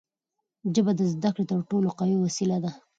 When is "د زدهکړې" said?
0.95-1.45